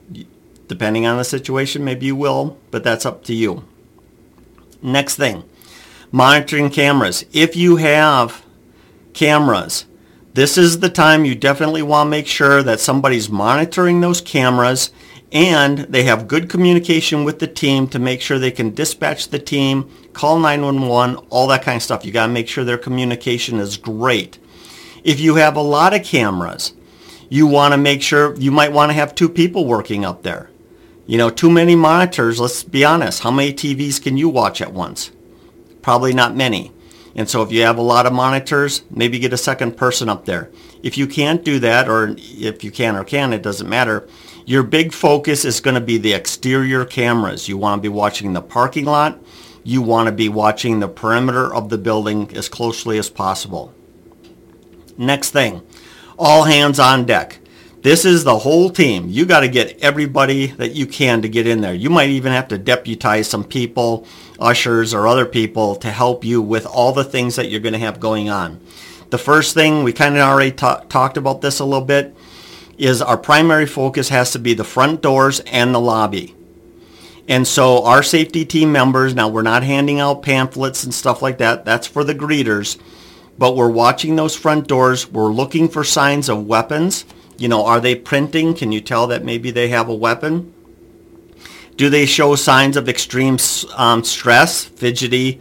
Depending 0.68 1.06
on 1.06 1.18
the 1.18 1.24
situation, 1.24 1.84
maybe 1.84 2.08
you 2.08 2.16
will, 2.16 2.58
but 2.72 2.84
that's 2.84 3.06
up 3.06 3.24
to 3.26 3.34
you. 3.34 3.64
Next 4.82 5.16
thing, 5.16 5.44
monitoring 6.12 6.70
cameras. 6.70 7.26
If 7.34 7.56
you 7.56 7.78
have 7.78 8.46
cameras, 9.14 9.86
this 10.34 10.58
is 10.58 10.80
the 10.80 10.90
time 10.90 11.26
you 11.26 11.36
definitely 11.36 11.82
want 11.82 12.08
to 12.08 12.12
make 12.12 12.28
sure 12.28 12.62
that 12.62 12.80
somebody's 12.80 13.30
monitoring 13.30 14.02
those 14.02 14.22
cameras 14.22 14.92
and 15.32 15.80
they 15.80 16.04
have 16.04 16.28
good 16.28 16.50
communication 16.50 17.24
with 17.24 17.40
the 17.40 17.48
team 17.48 17.88
to 17.90 18.00
make 18.00 18.22
sure 18.22 18.40
they 18.40 18.52
can 18.52 18.74
dispatch 18.74 19.28
the 19.28 19.40
team, 19.40 19.90
call 20.14 20.40
911, 20.40 21.18
all 21.30 21.48
that 21.48 21.64
kind 21.64 21.76
of 21.78 21.84
stuff. 21.84 22.06
You 22.06 22.12
got 22.12 22.28
to 22.28 22.34
make 22.34 22.48
sure 22.48 22.64
their 22.64 22.78
communication 22.78 23.60
is 23.60 23.78
great. 23.78 24.40
If 25.04 25.20
you 25.20 25.36
have 25.36 25.56
a 25.56 25.62
lot 25.62 25.94
of 25.94 26.04
cameras, 26.04 26.74
you 27.30 27.46
want 27.46 27.74
to 27.74 27.78
make 27.78 28.02
sure 28.02 28.36
you 28.38 28.52
might 28.52 28.72
want 28.72 28.90
to 28.90 28.94
have 28.94 29.16
two 29.16 29.28
people 29.28 29.66
working 29.66 30.06
up 30.06 30.24
there. 30.24 30.50
You 31.06 31.18
know, 31.18 31.30
too 31.30 31.50
many 31.50 31.76
monitors, 31.76 32.40
let's 32.40 32.64
be 32.64 32.86
honest, 32.86 33.24
how 33.24 33.32
many 33.32 33.54
TVs 33.54 34.02
can 34.02 34.18
you 34.18 34.30
watch 34.30 34.62
at 34.62 34.74
once? 34.74 35.12
Probably 35.82 36.14
not 36.14 36.36
many. 36.36 36.72
And 37.16 37.30
so 37.30 37.42
if 37.42 37.52
you 37.52 37.64
have 37.64 37.78
a 37.78 37.82
lot 37.82 38.06
of 38.06 38.14
monitors, 38.14 38.84
maybe 38.92 39.18
get 39.18 39.34
a 39.34 39.38
second 39.38 39.76
person 39.76 40.08
up 40.08 40.26
there. 40.26 40.52
If 40.84 40.98
you 40.98 41.08
can't 41.08 41.44
do 41.44 41.60
that, 41.60 41.90
or 41.90 42.16
if 42.18 42.64
you 42.64 42.72
can 42.72 42.96
or 42.96 43.04
can, 43.04 43.34
it 43.34 43.42
doesn't 43.42 43.68
matter 43.68 44.08
your 44.48 44.64
big 44.64 44.94
focus 44.94 45.44
is 45.44 45.60
going 45.60 45.76
to 45.76 45.82
be 45.82 45.98
the 45.98 46.14
exterior 46.14 46.86
cameras. 46.86 47.50
You 47.50 47.58
want 47.58 47.80
to 47.80 47.90
be 47.90 47.94
watching 47.94 48.32
the 48.32 48.42
parking 48.42 48.86
lot. 48.86 49.20
You 49.62 49.82
want 49.82 50.08
to 50.08 50.14
be 50.14 50.30
watching 50.30 50.80
the 50.80 50.88
perimeter 50.88 51.54
of 51.54 51.68
the 51.68 51.78
building 51.78 52.32
as 52.34 52.48
closely 52.48 52.98
as 52.98 53.10
possible. 53.10 53.74
Next 54.98 55.32
thing, 55.32 55.64
all 56.18 56.44
hands 56.44 56.80
on 56.80 57.06
deck. 57.06 57.40
This 57.82 58.06
is 58.06 58.24
the 58.24 58.40
whole 58.40 58.70
team. 58.70 59.10
You 59.10 59.26
got 59.26 59.42
to 59.42 59.50
get 59.50 59.78
everybody 59.82 60.48
that 60.48 60.72
you 60.72 60.88
can 60.88 61.22
to 61.24 61.30
get 61.30 61.46
in 61.46 61.60
there. 61.60 61.74
You 61.74 61.90
might 61.90 62.10
even 62.10 62.32
have 62.32 62.48
to 62.48 62.58
deputize 62.58 63.30
some 63.30 63.44
people, 63.44 64.08
ushers 64.40 64.94
or 64.94 65.10
other 65.10 65.26
people 65.26 65.76
to 65.76 65.92
help 65.92 66.24
you 66.24 66.42
with 66.42 66.66
all 66.66 66.94
the 66.94 67.04
things 67.04 67.36
that 67.36 67.52
you're 67.52 67.60
going 67.60 67.74
to 67.74 67.80
have 67.80 68.00
going 68.00 68.30
on. 68.30 68.62
The 69.10 69.18
first 69.18 69.54
thing, 69.54 69.84
we 69.84 69.92
kind 69.92 70.16
of 70.16 70.22
already 70.22 70.52
ta- 70.54 70.86
talked 70.88 71.18
about 71.18 71.42
this 71.42 71.60
a 71.60 71.66
little 71.66 71.86
bit, 71.86 72.16
is 72.78 73.02
our 73.02 73.18
primary 73.18 73.66
focus 73.66 74.10
has 74.10 74.32
to 74.32 74.40
be 74.40 74.54
the 74.54 74.64
front 74.64 75.02
doors 75.02 75.40
and 75.42 75.74
the 75.74 75.80
lobby. 75.80 76.36
And 77.28 77.46
so 77.46 77.84
our 77.84 78.04
safety 78.04 78.46
team 78.46 78.72
members, 78.72 79.14
now 79.14 79.28
we're 79.28 79.42
not 79.42 79.64
handing 79.64 80.00
out 80.00 80.22
pamphlets 80.22 80.84
and 80.84 80.94
stuff 80.94 81.22
like 81.22 81.40
that. 81.40 81.66
That's 81.66 81.88
for 81.88 82.04
the 82.04 82.16
greeters. 82.16 82.80
But 83.38 83.56
we're 83.56 83.70
watching 83.70 84.16
those 84.16 84.36
front 84.36 84.68
doors. 84.68 85.12
We're 85.12 85.32
looking 85.32 85.68
for 85.68 85.84
signs 85.84 86.30
of 86.30 86.48
weapons. 86.48 87.06
You 87.38 87.50
know, 87.50 87.66
are 87.66 87.80
they 87.80 87.96
printing? 87.96 88.54
Can 88.54 88.72
you 88.72 88.82
tell 88.82 89.08
that 89.08 89.26
maybe 89.26 89.52
they 89.52 89.68
have 89.70 89.90
a 89.90 89.96
weapon? 89.96 90.54
Do 91.76 91.90
they 91.90 92.06
show 92.06 92.36
signs 92.36 92.78
of 92.78 92.90
extreme 92.90 93.38
um, 93.76 94.04
stress, 94.04 94.64
fidgety, 94.64 95.40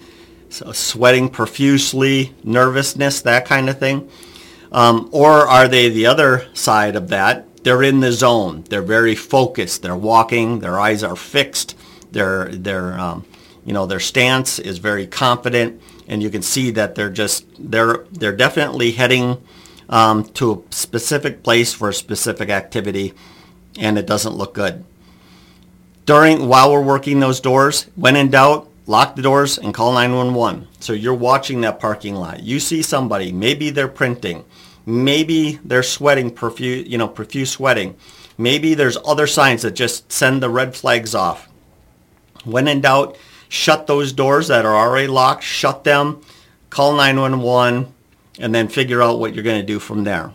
sweating 0.51 1.31
profusely, 1.31 2.35
nervousness, 2.45 3.23
that 3.23 3.47
kind 3.47 3.71
of 3.71 3.79
thing? 3.79 4.11
Um, 4.73 5.09
or 5.13 5.47
are 5.47 5.69
they 5.69 5.89
the 5.89 6.07
other 6.07 6.47
side 6.55 6.97
of 6.97 7.09
that? 7.09 7.47
They're 7.65 7.83
in 7.83 8.01
the 8.01 8.13
zone. 8.13 8.65
They're 8.69 8.83
very 8.83 9.15
focused. 9.15 9.83
They're 9.83 9.97
walking. 9.97 10.61
Their 10.61 10.79
eyes 10.79 11.03
are 11.03 11.17
fixed. 11.17 11.77
Their 12.13 12.49
their 12.49 12.99
um, 12.99 13.25
you 13.65 13.73
know 13.73 13.87
their 13.87 14.01
stance 14.01 14.59
is 14.59 14.79
very 14.79 15.07
confident, 15.07 15.81
and 16.07 16.23
you 16.23 16.31
can 16.31 16.43
see 16.43 16.71
that 16.73 16.95
they're 16.95 17.11
just 17.11 17.45
they're 17.59 18.07
they're 18.13 18.37
definitely 18.37 18.93
heading 18.93 19.43
um, 19.89 20.25
to 20.25 20.53
a 20.53 20.75
specific 20.75 21.43
place 21.43 21.73
for 21.73 21.89
a 21.89 21.95
specific 21.95 22.51
activity, 22.51 23.15
and 23.79 23.99
it 23.99 24.07
doesn't 24.07 24.35
look 24.35 24.55
good. 24.55 24.85
During 26.05 26.47
while 26.49 26.73
we're 26.73 26.83
working 26.83 27.19
those 27.19 27.41
doors, 27.41 27.87
when 27.97 28.15
in 28.15 28.31
doubt, 28.31 28.69
lock 28.87 29.17
the 29.17 29.23
doors 29.23 29.59
and 29.59 29.75
call 29.75 29.93
911. 29.93 30.69
So 30.81 30.93
you're 30.93 31.15
watching 31.15 31.61
that 31.63 31.81
parking 31.81 32.15
lot. 32.15 32.43
You 32.43 32.61
see 32.61 32.83
somebody, 32.83 33.33
maybe 33.33 33.71
they're 33.71 33.89
printing, 33.89 34.45
maybe 34.85 35.59
they're 35.65 35.83
sweating, 35.83 36.31
profuse, 36.31 36.89
you 36.89 36.99
know, 36.99 37.09
profuse 37.09 37.51
sweating. 37.51 37.97
Maybe 38.39 38.75
there's 38.75 38.99
other 39.05 39.27
signs 39.27 39.63
that 39.63 39.73
just 39.73 40.13
send 40.13 40.43
the 40.43 40.51
red 40.51 40.77
flags 40.77 41.15
off. 41.15 41.49
When 42.45 42.69
in 42.69 42.83
doubt, 42.83 43.17
shut 43.49 43.87
those 43.87 44.13
doors 44.13 44.49
that 44.49 44.65
are 44.65 44.77
already 44.77 45.09
locked, 45.09 45.43
shut 45.43 45.85
them, 45.85 46.21
call 46.71 46.95
911, 46.97 47.93
and 48.39 48.55
then 48.55 48.69
figure 48.69 49.03
out 49.03 49.19
what 49.19 49.35
you're 49.35 49.45
going 49.45 49.61
to 49.61 49.67
do 49.67 49.79
from 49.79 50.05
there. 50.05 50.33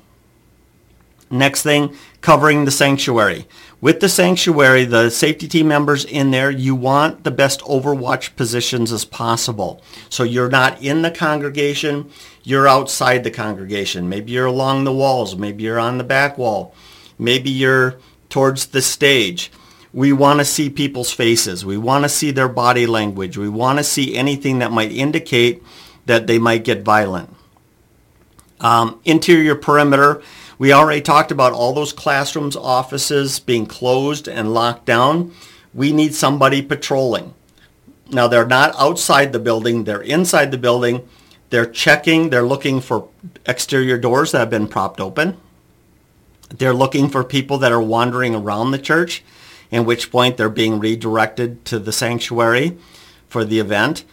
Next 1.30 1.64
thing, 1.64 1.96
covering 2.22 2.66
the 2.66 2.72
sanctuary. 2.72 3.48
With 3.82 4.00
the 4.00 4.10
sanctuary, 4.10 4.86
the 4.86 5.10
safety 5.10 5.48
team 5.48 5.68
members 5.68 6.06
in 6.06 6.30
there, 6.30 6.52
you 6.52 6.76
want 6.76 7.24
the 7.24 7.32
best 7.32 7.62
overwatch 7.62 8.36
positions 8.36 8.92
as 8.92 9.06
possible. 9.06 9.82
So 10.10 10.24
you're 10.24 10.50
not 10.50 10.82
in 10.82 11.02
the 11.02 11.12
congregation, 11.12 12.12
you're 12.44 12.68
outside 12.68 13.24
the 13.24 13.32
congregation. 13.32 14.08
Maybe 14.08 14.34
you're 14.34 14.46
along 14.46 14.84
the 14.84 14.94
walls, 14.94 15.36
maybe 15.36 15.64
you're 15.64 15.80
on 15.80 15.98
the 15.98 16.04
back 16.04 16.38
wall, 16.38 16.76
maybe 17.18 17.50
you're 17.50 17.98
towards 18.30 18.68
the 18.68 18.82
stage. 18.82 19.52
We 19.94 20.14
want 20.14 20.40
to 20.40 20.46
see 20.46 20.70
people's 20.70 21.12
faces. 21.12 21.66
We 21.66 21.78
want 21.78 22.06
to 22.06 22.10
see 22.10 22.32
their 22.32 22.48
body 22.48 22.86
language. 22.86 23.38
We 23.38 23.50
want 23.50 23.80
to 23.80 23.84
see 23.84 24.16
anything 24.16 24.60
that 24.60 24.72
might 24.72 24.92
indicate 24.92 25.62
that 26.06 26.28
they 26.28 26.40
might 26.40 26.64
get 26.64 26.84
violent. 26.84 27.36
Um, 28.62 29.02
interior 29.04 29.56
perimeter, 29.56 30.22
we 30.62 30.72
already 30.72 31.02
talked 31.02 31.32
about 31.32 31.54
all 31.54 31.74
those 31.74 31.92
classrooms, 31.92 32.56
offices 32.56 33.40
being 33.40 33.66
closed 33.66 34.28
and 34.28 34.54
locked 34.54 34.86
down. 34.86 35.34
We 35.74 35.92
need 35.92 36.14
somebody 36.14 36.62
patrolling. 36.62 37.34
Now 38.12 38.28
they're 38.28 38.46
not 38.46 38.76
outside 38.78 39.34
the 39.34 39.40
building, 39.40 39.86
they're 39.86 40.04
inside 40.04 40.52
the 40.52 40.60
building. 40.60 41.10
They're 41.50 41.66
checking, 41.66 42.30
they're 42.30 42.46
looking 42.46 42.80
for 42.80 43.08
exterior 43.48 43.98
doors 43.98 44.34
that 44.34 44.38
have 44.38 44.52
been 44.52 44.68
propped 44.68 45.02
open. 45.02 45.38
They're 46.56 46.76
looking 46.76 47.10
for 47.10 47.24
people 47.24 47.58
that 47.58 47.72
are 47.72 47.82
wandering 47.82 48.36
around 48.36 48.70
the 48.70 48.78
church, 48.78 49.24
in 49.72 49.84
which 49.84 50.12
point 50.12 50.38
they're 50.38 50.48
being 50.48 50.80
redirected 50.80 51.66
to 51.66 51.80
the 51.80 51.92
sanctuary 51.92 52.78
for 53.28 53.44
the 53.44 53.58
event. 53.58 54.06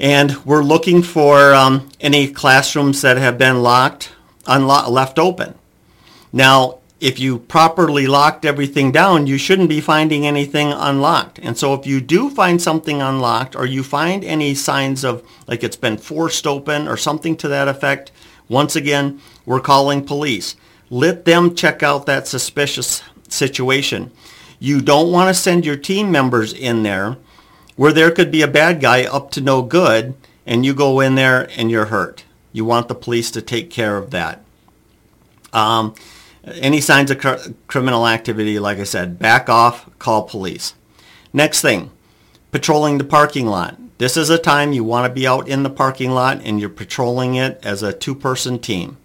And 0.00 0.44
we're 0.44 0.64
looking 0.64 1.04
for 1.04 1.54
um, 1.54 1.88
any 2.00 2.32
classrooms 2.32 3.00
that 3.02 3.16
have 3.16 3.38
been 3.38 3.62
locked 3.62 4.10
unlo- 4.44 4.88
left 4.88 5.18
open. 5.18 5.54
Now, 6.32 6.78
if 7.02 7.18
you 7.18 7.40
properly 7.40 8.06
locked 8.06 8.44
everything 8.44 8.92
down, 8.92 9.26
you 9.26 9.36
shouldn't 9.36 9.68
be 9.68 9.80
finding 9.80 10.24
anything 10.24 10.72
unlocked. 10.72 11.40
And 11.42 11.58
so 11.58 11.74
if 11.74 11.84
you 11.84 12.00
do 12.00 12.30
find 12.30 12.62
something 12.62 13.02
unlocked 13.02 13.56
or 13.56 13.66
you 13.66 13.82
find 13.82 14.22
any 14.22 14.54
signs 14.54 15.04
of 15.04 15.26
like 15.48 15.64
it's 15.64 15.76
been 15.76 15.96
forced 15.96 16.46
open 16.46 16.86
or 16.86 16.96
something 16.96 17.36
to 17.38 17.48
that 17.48 17.66
effect, 17.66 18.12
once 18.48 18.76
again, 18.76 19.20
we're 19.44 19.60
calling 19.60 20.04
police. 20.06 20.54
Let 20.90 21.24
them 21.24 21.56
check 21.56 21.82
out 21.82 22.06
that 22.06 22.28
suspicious 22.28 23.02
situation. 23.28 24.12
You 24.60 24.80
don't 24.80 25.10
want 25.10 25.28
to 25.28 25.34
send 25.34 25.66
your 25.66 25.76
team 25.76 26.12
members 26.12 26.52
in 26.52 26.84
there 26.84 27.16
where 27.74 27.92
there 27.92 28.12
could 28.12 28.30
be 28.30 28.42
a 28.42 28.48
bad 28.48 28.80
guy 28.80 29.02
up 29.04 29.32
to 29.32 29.40
no 29.40 29.62
good 29.62 30.14
and 30.46 30.64
you 30.64 30.72
go 30.72 31.00
in 31.00 31.16
there 31.16 31.50
and 31.56 31.68
you're 31.68 31.86
hurt. 31.86 32.22
You 32.52 32.64
want 32.64 32.88
the 32.88 32.94
police 32.94 33.30
to 33.32 33.42
take 33.42 33.70
care 33.70 33.96
of 33.96 34.10
that. 34.10 34.44
Um, 35.52 35.94
Any 36.44 36.80
signs 36.80 37.10
of 37.10 37.18
cr- 37.18 37.52
criminal 37.68 38.06
activity, 38.08 38.58
like 38.58 38.78
I 38.78 38.84
said, 38.84 39.18
back 39.18 39.48
off, 39.48 39.88
call 39.98 40.24
police. 40.24 40.74
Next 41.32 41.60
thing, 41.60 41.90
patrolling 42.50 42.98
the 42.98 43.04
parking 43.04 43.46
lot. 43.46 43.78
This 43.98 44.16
is 44.16 44.28
a 44.28 44.38
time 44.38 44.72
you 44.72 44.82
want 44.82 45.06
to 45.06 45.14
be 45.14 45.24
out 45.24 45.46
in 45.46 45.62
the 45.62 45.70
parking 45.70 46.10
lot 46.10 46.40
and 46.42 46.58
you're 46.58 46.68
patrolling 46.68 47.36
it 47.36 47.60
as 47.62 47.84
a 47.84 47.92
two-person 47.92 48.58
team. 48.58 48.96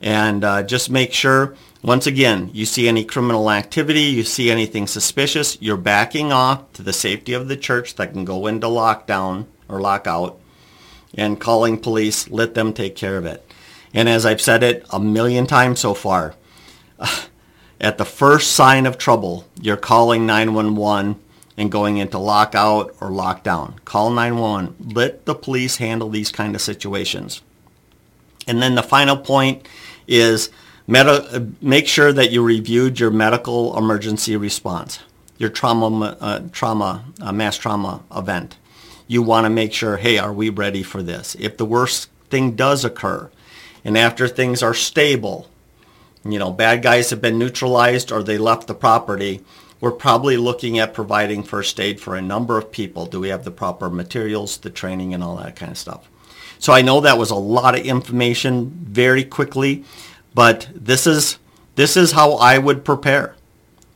And 0.00 0.42
uh, 0.42 0.62
just 0.62 0.88
make 0.88 1.12
sure, 1.12 1.54
once 1.82 2.06
again, 2.06 2.50
you 2.54 2.64
see 2.64 2.88
any 2.88 3.04
criminal 3.04 3.50
activity, 3.50 4.04
you 4.04 4.24
see 4.24 4.50
anything 4.50 4.86
suspicious, 4.86 5.60
you're 5.60 5.76
backing 5.76 6.32
off 6.32 6.72
to 6.72 6.82
the 6.82 6.94
safety 6.94 7.34
of 7.34 7.48
the 7.48 7.58
church 7.58 7.96
that 7.96 8.14
can 8.14 8.24
go 8.24 8.46
into 8.46 8.66
lockdown 8.68 9.44
or 9.68 9.82
lockout 9.82 10.40
and 11.16 11.40
calling 11.40 11.78
police, 11.78 12.28
let 12.30 12.54
them 12.54 12.72
take 12.72 12.96
care 12.96 13.16
of 13.16 13.26
it. 13.26 13.44
And 13.92 14.08
as 14.08 14.26
I've 14.26 14.40
said 14.40 14.62
it 14.62 14.84
a 14.90 14.98
million 14.98 15.46
times 15.46 15.80
so 15.80 15.94
far, 15.94 16.34
at 17.80 17.98
the 17.98 18.04
first 18.04 18.52
sign 18.52 18.86
of 18.86 18.98
trouble, 18.98 19.46
you're 19.60 19.76
calling 19.76 20.26
911 20.26 21.20
and 21.56 21.70
going 21.70 21.98
into 21.98 22.18
lockout 22.18 22.94
or 23.00 23.10
lockdown. 23.10 23.82
Call 23.84 24.10
911. 24.10 24.92
Let 24.94 25.24
the 25.24 25.34
police 25.34 25.76
handle 25.76 26.08
these 26.08 26.32
kind 26.32 26.54
of 26.54 26.60
situations. 26.60 27.42
And 28.46 28.60
then 28.60 28.74
the 28.74 28.82
final 28.82 29.16
point 29.16 29.66
is 30.06 30.50
med- 30.86 31.62
make 31.62 31.86
sure 31.86 32.12
that 32.12 32.30
you 32.30 32.42
reviewed 32.42 32.98
your 33.00 33.10
medical 33.10 33.76
emergency 33.78 34.36
response, 34.36 34.98
your 35.38 35.50
trauma, 35.50 36.16
uh, 36.20 36.40
trauma, 36.52 37.04
uh, 37.20 37.32
mass 37.32 37.56
trauma 37.56 38.02
event. 38.14 38.56
You 39.06 39.22
want 39.22 39.44
to 39.44 39.50
make 39.50 39.72
sure, 39.72 39.96
hey, 39.98 40.18
are 40.18 40.32
we 40.32 40.48
ready 40.48 40.82
for 40.82 41.02
this? 41.02 41.36
If 41.38 41.56
the 41.56 41.66
worst 41.66 42.08
thing 42.30 42.56
does 42.56 42.84
occur, 42.84 43.30
and 43.84 43.98
after 43.98 44.26
things 44.26 44.62
are 44.62 44.74
stable, 44.74 45.48
you 46.24 46.38
know, 46.38 46.50
bad 46.50 46.82
guys 46.82 47.10
have 47.10 47.20
been 47.20 47.38
neutralized 47.38 48.10
or 48.10 48.22
they 48.22 48.38
left 48.38 48.66
the 48.66 48.74
property, 48.74 49.42
we're 49.80 49.90
probably 49.90 50.38
looking 50.38 50.78
at 50.78 50.94
providing 50.94 51.42
first 51.42 51.78
aid 51.78 52.00
for 52.00 52.16
a 52.16 52.22
number 52.22 52.56
of 52.56 52.72
people. 52.72 53.04
Do 53.04 53.20
we 53.20 53.28
have 53.28 53.44
the 53.44 53.50
proper 53.50 53.90
materials, 53.90 54.56
the 54.56 54.70
training, 54.70 55.12
and 55.12 55.22
all 55.22 55.36
that 55.36 55.56
kind 55.56 55.70
of 55.70 55.76
stuff? 55.76 56.08
So 56.58 56.72
I 56.72 56.80
know 56.80 57.00
that 57.00 57.18
was 57.18 57.30
a 57.30 57.34
lot 57.34 57.78
of 57.78 57.84
information 57.84 58.70
very 58.70 59.24
quickly, 59.24 59.84
but 60.34 60.68
this 60.74 61.06
is 61.06 61.38
this 61.74 61.96
is 61.96 62.12
how 62.12 62.34
I 62.34 62.56
would 62.56 62.84
prepare. 62.84 63.36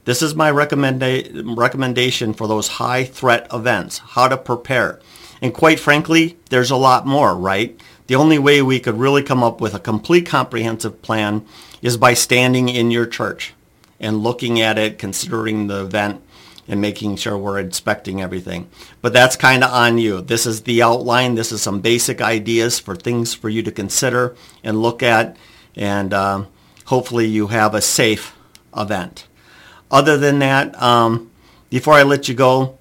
This 0.08 0.22
is 0.22 0.34
my 0.34 0.50
recommenda- 0.50 1.54
recommendation 1.54 2.32
for 2.32 2.48
those 2.48 2.68
high 2.80 3.04
threat 3.04 3.46
events, 3.52 3.98
how 3.98 4.26
to 4.26 4.38
prepare. 4.38 5.00
And 5.42 5.52
quite 5.52 5.78
frankly, 5.78 6.38
there's 6.48 6.70
a 6.70 6.76
lot 6.76 7.06
more, 7.06 7.36
right? 7.36 7.78
The 8.06 8.14
only 8.14 8.38
way 8.38 8.62
we 8.62 8.80
could 8.80 8.98
really 8.98 9.22
come 9.22 9.42
up 9.42 9.60
with 9.60 9.74
a 9.74 9.78
complete 9.78 10.24
comprehensive 10.24 11.02
plan 11.02 11.44
is 11.82 11.98
by 11.98 12.14
standing 12.14 12.70
in 12.70 12.90
your 12.90 13.04
church 13.04 13.52
and 14.00 14.22
looking 14.22 14.62
at 14.62 14.78
it, 14.78 14.98
considering 14.98 15.66
the 15.66 15.82
event, 15.82 16.22
and 16.66 16.80
making 16.80 17.16
sure 17.16 17.36
we're 17.36 17.58
inspecting 17.58 18.22
everything. 18.22 18.70
But 19.02 19.12
that's 19.12 19.36
kind 19.36 19.62
of 19.62 19.70
on 19.70 19.98
you. 19.98 20.22
This 20.22 20.46
is 20.46 20.62
the 20.62 20.82
outline. 20.82 21.34
This 21.34 21.52
is 21.52 21.60
some 21.60 21.82
basic 21.82 22.22
ideas 22.22 22.78
for 22.78 22.96
things 22.96 23.34
for 23.34 23.50
you 23.50 23.62
to 23.62 23.70
consider 23.70 24.34
and 24.64 24.80
look 24.80 25.02
at, 25.02 25.36
and 25.76 26.14
um, 26.14 26.46
hopefully 26.86 27.26
you 27.26 27.48
have 27.48 27.74
a 27.74 27.82
safe 27.82 28.34
event. 28.74 29.27
Other 29.90 30.16
than 30.16 30.38
that, 30.40 30.80
um, 30.82 31.30
before 31.70 31.94
I 31.94 32.02
let 32.02 32.28
you 32.28 32.34
go, 32.34 32.78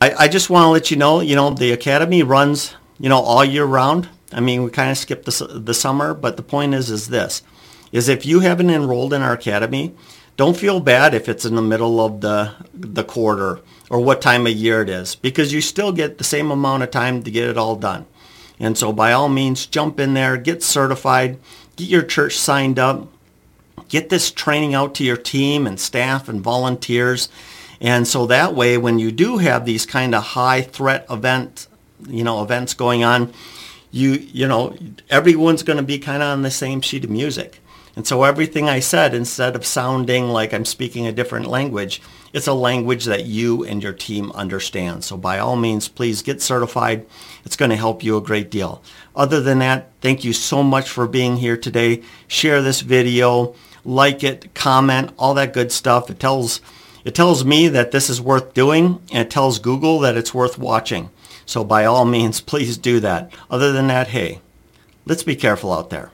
I, 0.00 0.12
I 0.12 0.28
just 0.28 0.50
want 0.50 0.64
to 0.64 0.68
let 0.68 0.90
you 0.90 0.96
know, 0.96 1.20
you 1.20 1.34
know, 1.34 1.50
the 1.50 1.72
academy 1.72 2.22
runs, 2.22 2.74
you 2.98 3.08
know, 3.08 3.20
all 3.20 3.44
year 3.44 3.64
round. 3.64 4.08
I 4.32 4.40
mean, 4.40 4.62
we 4.62 4.70
kind 4.70 4.90
of 4.90 4.98
skipped 4.98 5.24
the, 5.24 5.60
the 5.64 5.74
summer, 5.74 6.14
but 6.14 6.36
the 6.36 6.42
point 6.42 6.74
is, 6.74 6.90
is 6.90 7.08
this, 7.08 7.42
is 7.92 8.08
if 8.08 8.26
you 8.26 8.40
haven't 8.40 8.70
enrolled 8.70 9.12
in 9.14 9.22
our 9.22 9.32
academy, 9.32 9.94
don't 10.36 10.56
feel 10.56 10.80
bad 10.80 11.14
if 11.14 11.28
it's 11.28 11.44
in 11.44 11.56
the 11.56 11.62
middle 11.62 12.00
of 12.00 12.20
the, 12.20 12.54
the 12.72 13.02
quarter 13.02 13.60
or 13.90 13.98
what 13.98 14.22
time 14.22 14.46
of 14.46 14.52
year 14.52 14.82
it 14.82 14.88
is 14.88 15.16
because 15.16 15.52
you 15.52 15.60
still 15.60 15.92
get 15.92 16.18
the 16.18 16.24
same 16.24 16.50
amount 16.50 16.82
of 16.82 16.90
time 16.90 17.22
to 17.22 17.30
get 17.30 17.48
it 17.48 17.58
all 17.58 17.74
done. 17.74 18.06
And 18.60 18.76
so 18.76 18.92
by 18.92 19.12
all 19.12 19.28
means, 19.28 19.66
jump 19.66 19.98
in 19.98 20.14
there, 20.14 20.36
get 20.36 20.62
certified, 20.62 21.38
get 21.76 21.88
your 21.88 22.02
church 22.02 22.36
signed 22.36 22.78
up, 22.78 23.08
get 23.88 24.08
this 24.08 24.30
training 24.30 24.74
out 24.74 24.94
to 24.96 25.04
your 25.04 25.16
team 25.16 25.66
and 25.66 25.80
staff 25.80 26.28
and 26.28 26.40
volunteers. 26.40 27.28
And 27.80 28.06
so 28.06 28.26
that 28.26 28.54
way, 28.54 28.76
when 28.76 28.98
you 28.98 29.12
do 29.12 29.38
have 29.38 29.64
these 29.64 29.86
kind 29.86 30.14
of 30.14 30.22
high 30.22 30.62
threat 30.62 31.06
event, 31.10 31.68
you 32.06 32.24
know, 32.24 32.42
events 32.42 32.74
going 32.74 33.04
on, 33.04 33.32
you, 33.90 34.12
you 34.12 34.46
know, 34.46 34.76
everyone's 35.08 35.62
going 35.62 35.76
to 35.76 35.82
be 35.82 35.98
kind 35.98 36.22
of 36.22 36.28
on 36.28 36.42
the 36.42 36.50
same 36.50 36.80
sheet 36.80 37.04
of 37.04 37.10
music. 37.10 37.60
And 37.96 38.06
so 38.06 38.22
everything 38.22 38.68
I 38.68 38.78
said, 38.78 39.12
instead 39.12 39.56
of 39.56 39.66
sounding 39.66 40.28
like 40.28 40.54
I'm 40.54 40.64
speaking 40.64 41.06
a 41.06 41.12
different 41.12 41.46
language, 41.46 42.00
it's 42.32 42.46
a 42.46 42.52
language 42.52 43.06
that 43.06 43.24
you 43.24 43.64
and 43.64 43.82
your 43.82 43.92
team 43.92 44.30
understand. 44.32 45.02
So 45.02 45.16
by 45.16 45.40
all 45.40 45.56
means, 45.56 45.88
please 45.88 46.22
get 46.22 46.40
certified. 46.40 47.06
It's 47.44 47.56
going 47.56 47.70
to 47.70 47.76
help 47.76 48.04
you 48.04 48.16
a 48.16 48.22
great 48.22 48.50
deal. 48.50 48.82
Other 49.16 49.40
than 49.40 49.58
that, 49.60 49.90
thank 50.00 50.22
you 50.22 50.32
so 50.32 50.62
much 50.62 50.88
for 50.88 51.08
being 51.08 51.38
here 51.38 51.56
today. 51.56 52.02
Share 52.28 52.62
this 52.62 52.82
video, 52.82 53.56
like 53.88 54.22
it, 54.22 54.54
comment, 54.54 55.12
all 55.18 55.34
that 55.34 55.54
good 55.54 55.72
stuff. 55.72 56.10
It 56.10 56.20
tells 56.20 56.60
it 57.04 57.14
tells 57.14 57.44
me 57.44 57.68
that 57.68 57.90
this 57.90 58.10
is 58.10 58.20
worth 58.20 58.52
doing 58.52 59.00
and 59.10 59.26
it 59.26 59.30
tells 59.30 59.58
Google 59.58 59.98
that 60.00 60.16
it's 60.16 60.34
worth 60.34 60.58
watching. 60.58 61.10
So 61.46 61.64
by 61.64 61.86
all 61.86 62.04
means, 62.04 62.40
please 62.52 62.76
do 62.76 63.00
that. 63.00 63.32
Other 63.50 63.72
than 63.72 63.86
that, 63.86 64.08
hey, 64.08 64.40
let's 65.06 65.22
be 65.22 65.36
careful 65.36 65.72
out 65.72 65.90
there. 65.90 66.10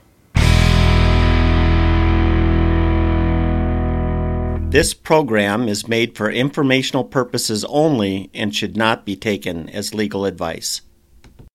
This 4.71 4.95
program 4.95 5.69
is 5.69 5.87
made 5.89 6.17
for 6.17 6.31
informational 6.31 7.05
purposes 7.05 7.65
only 7.67 8.31
and 8.35 8.55
should 8.55 8.77
not 8.77 9.05
be 9.05 9.15
taken 9.15 9.69
as 9.69 9.95
legal 9.95 10.25
advice. 10.25 10.81